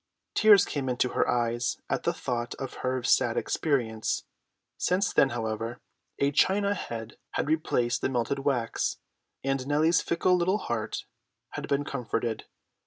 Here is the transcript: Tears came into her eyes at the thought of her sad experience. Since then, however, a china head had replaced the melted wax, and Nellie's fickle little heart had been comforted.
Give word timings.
Tears 0.33 0.65
came 0.65 0.89
into 0.89 1.09
her 1.09 1.29
eyes 1.29 1.77
at 1.87 2.01
the 2.01 2.11
thought 2.11 2.55
of 2.55 2.77
her 2.81 3.03
sad 3.03 3.37
experience. 3.37 4.23
Since 4.79 5.13
then, 5.13 5.29
however, 5.29 5.79
a 6.17 6.31
china 6.31 6.73
head 6.73 7.19
had 7.33 7.45
replaced 7.47 8.01
the 8.01 8.09
melted 8.09 8.39
wax, 8.39 8.97
and 9.43 9.67
Nellie's 9.67 10.01
fickle 10.01 10.35
little 10.35 10.57
heart 10.57 11.05
had 11.49 11.67
been 11.67 11.83
comforted. 11.83 12.45